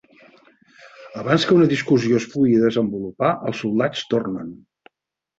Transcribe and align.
Abans 1.23 1.43
que 1.49 1.53
una 1.57 1.67
discussió 1.73 2.17
es 2.21 2.25
pugui 2.31 2.55
desenvolupar 2.63 3.29
els 3.51 3.61
soldats 3.65 4.01
tornen. 4.15 4.49